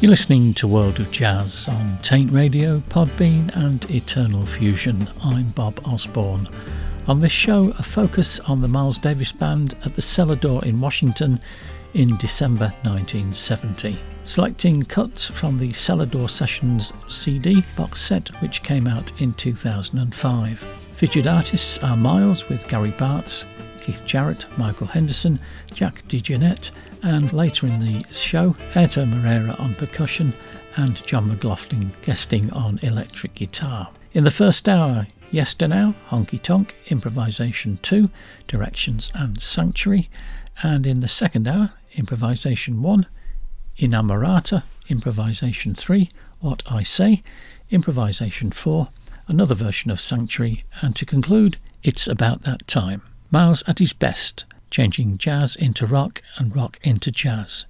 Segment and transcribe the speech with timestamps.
[0.00, 5.06] You're listening to World of Jazz on Taint Radio, Podbean, and Eternal Fusion.
[5.22, 6.48] I'm Bob Osborne.
[7.06, 10.80] On this show, a focus on the Miles Davis Band at the Cellar Door in
[10.80, 11.38] Washington
[11.92, 13.98] in December 1970.
[14.24, 20.60] Selecting cuts from the Cellar Door Sessions CD box set, which came out in 2005.
[20.94, 23.44] Featured artists are Miles with Gary Bartz,
[23.82, 25.38] Keith Jarrett, Michael Henderson,
[25.74, 26.70] Jack DeJohnette,
[27.02, 30.34] and later in the show, Airto Moreira on percussion
[30.76, 33.90] and John McLaughlin guesting on electric guitar.
[34.12, 38.10] In the first hour, Yesternow, Honky Tonk, Improvisation 2,
[38.48, 40.10] Directions and Sanctuary,
[40.62, 43.06] and in the second hour, Improvisation 1,
[43.78, 46.08] Inamorata, Improvisation 3,
[46.40, 47.22] What I Say,
[47.70, 48.88] Improvisation 4,
[49.28, 53.02] another version of Sanctuary, and to conclude, It's About That Time.
[53.30, 57.66] Miles at his best, changing jazz into rock and rock into jazz.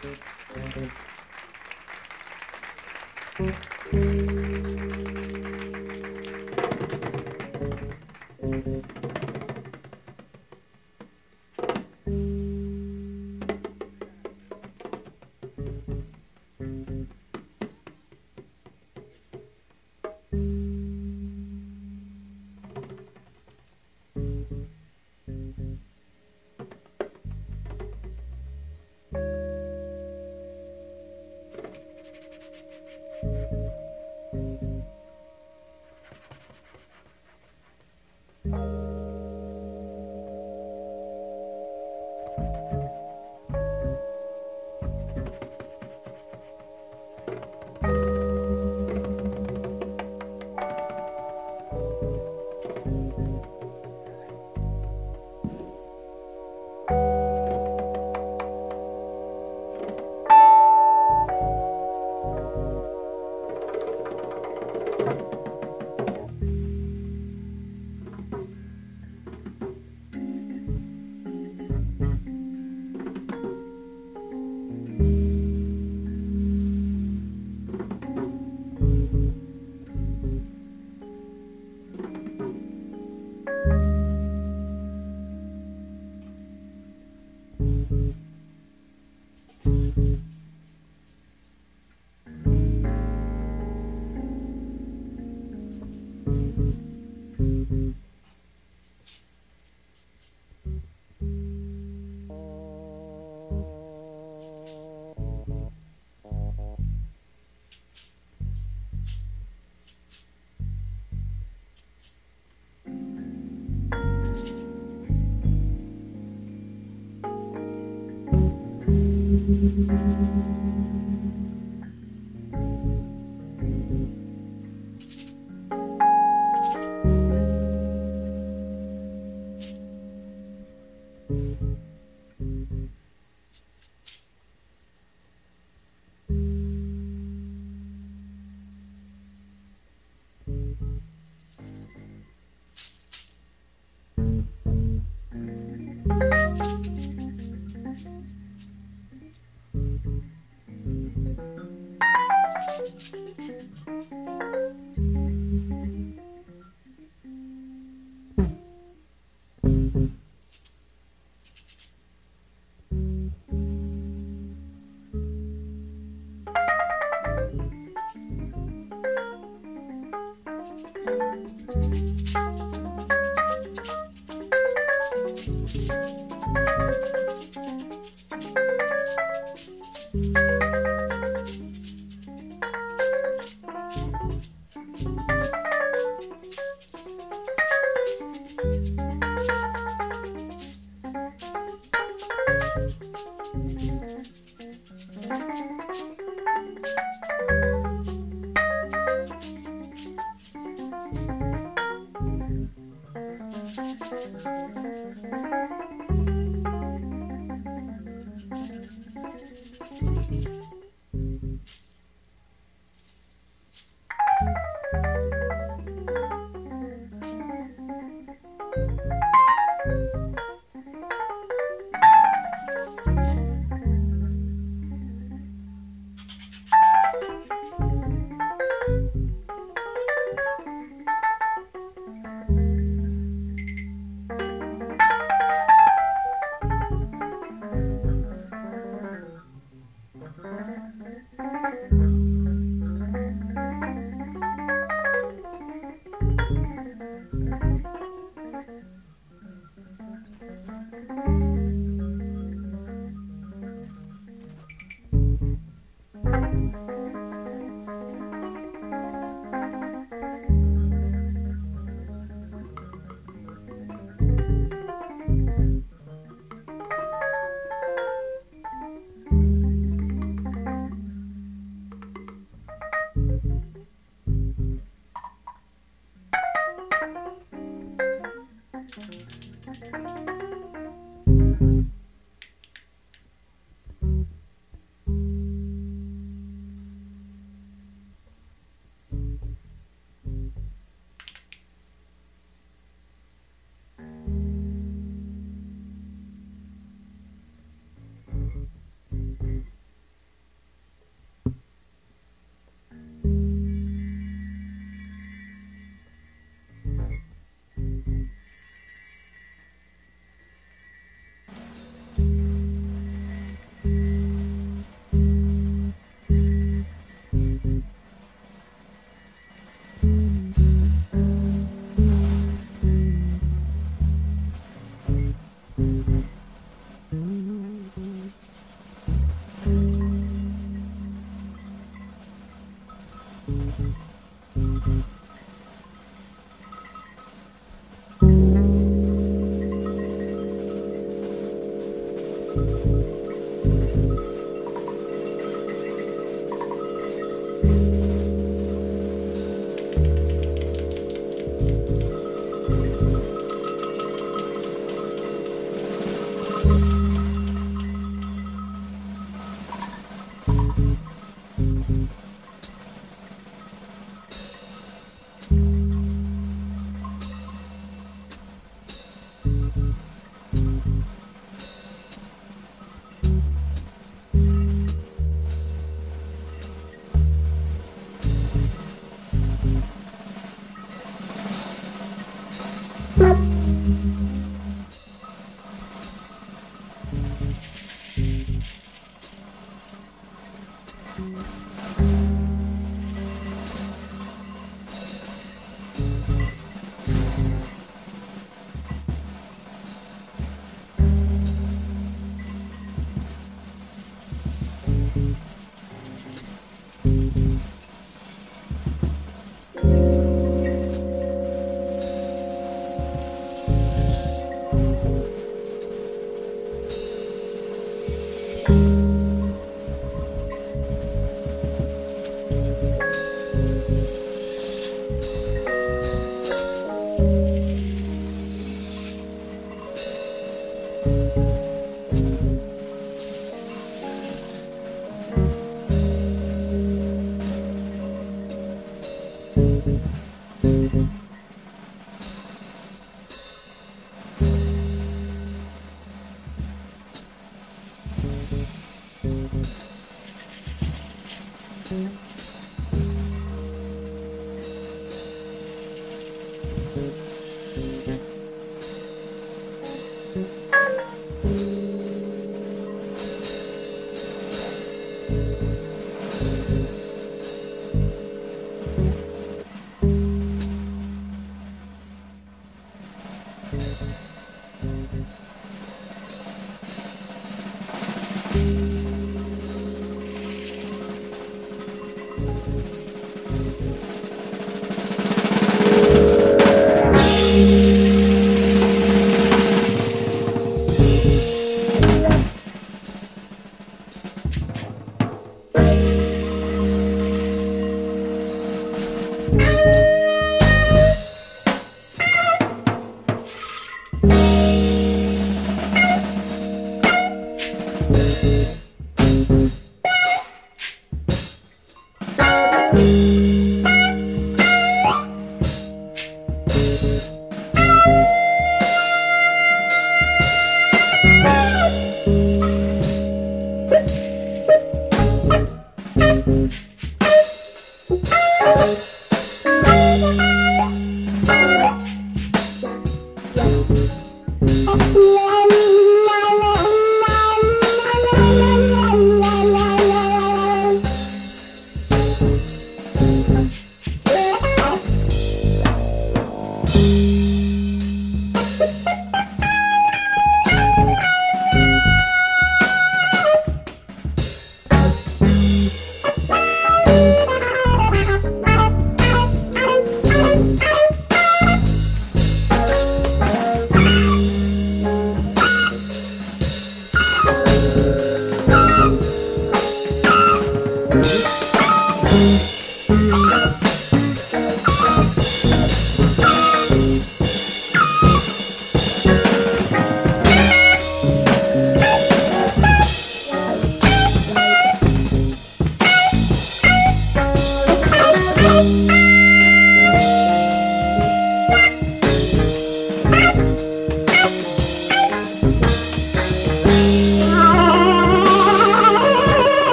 [0.00, 0.16] Thank
[3.92, 4.37] you.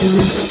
[0.00, 0.49] do.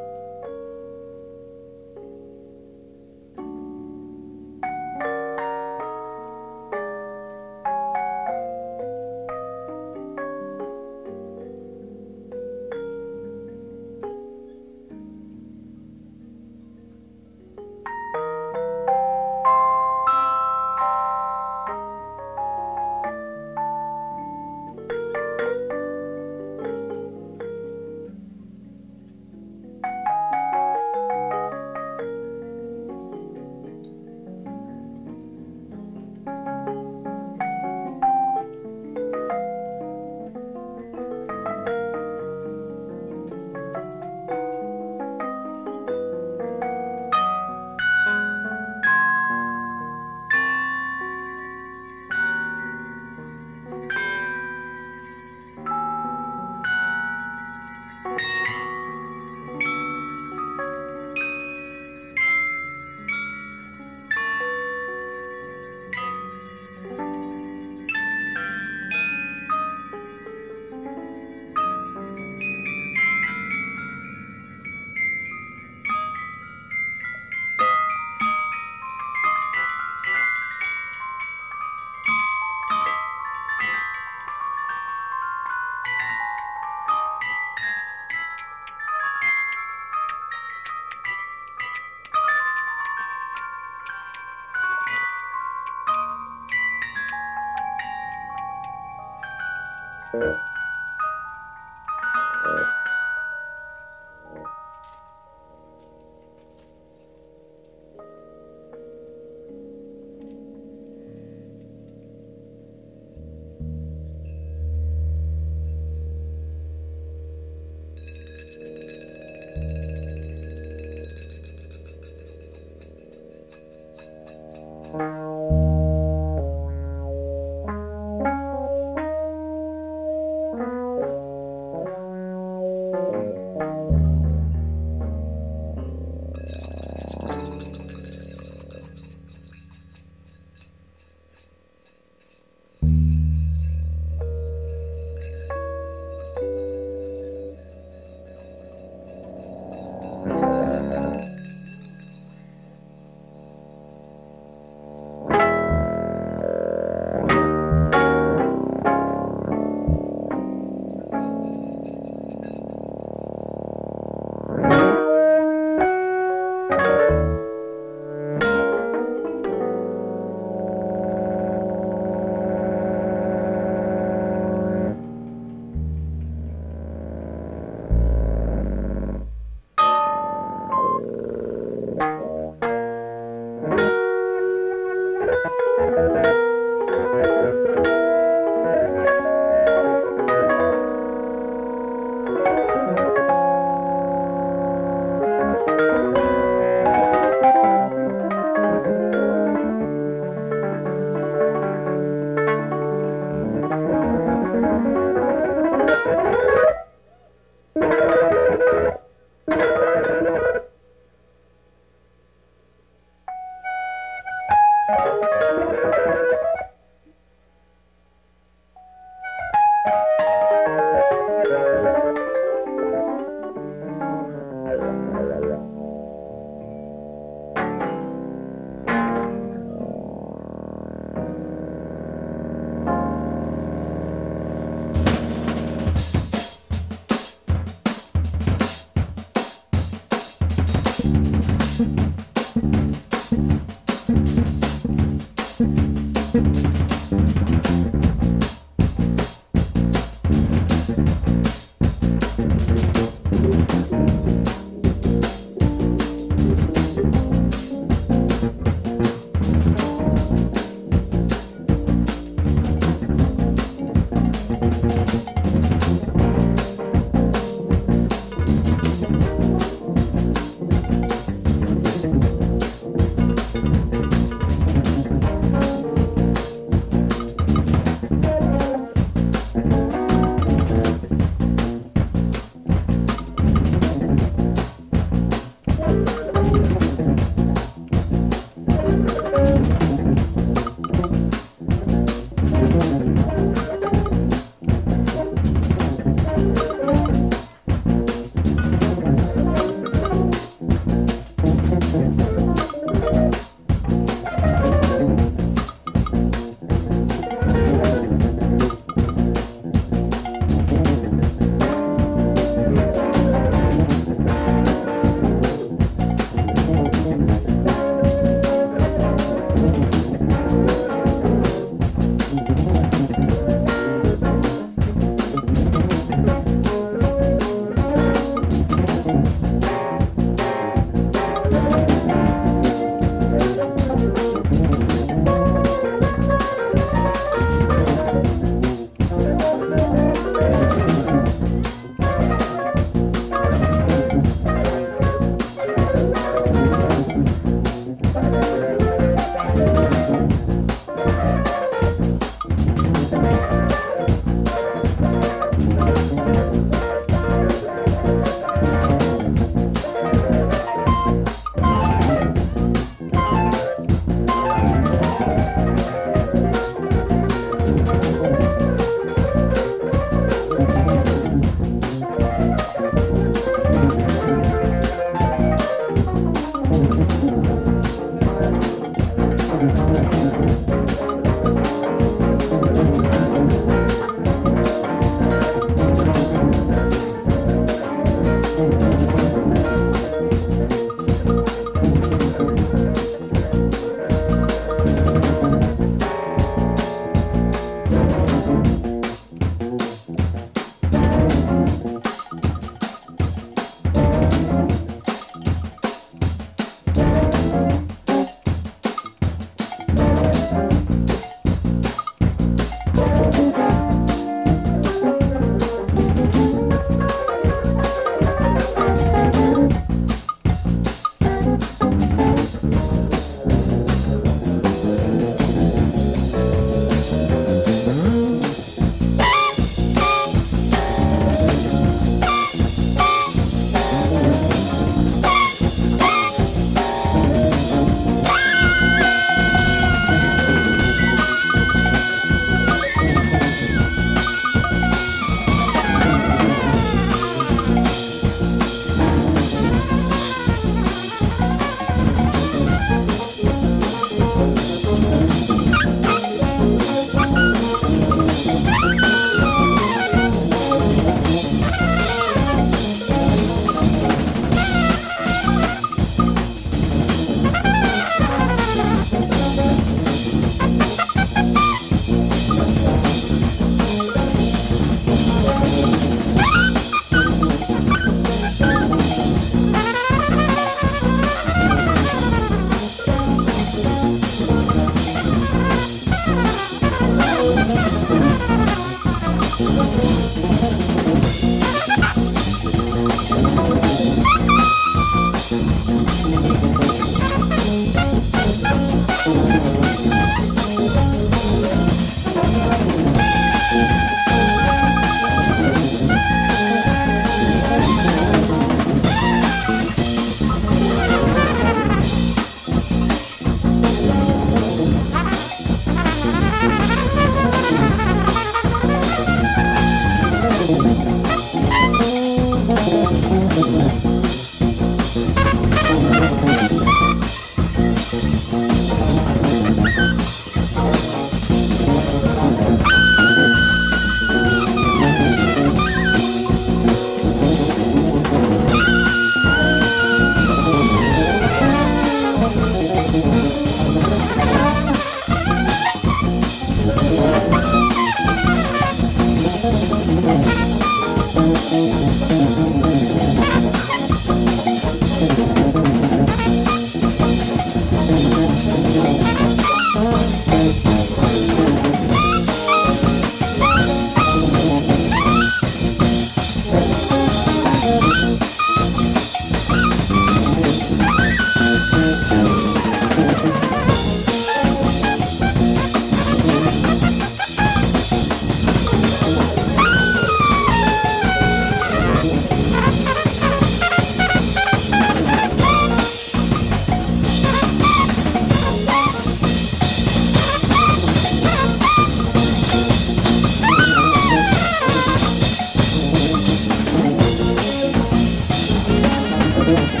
[599.63, 600.00] 五五。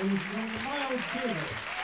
[0.00, 1.77] It was from Miles Taylor.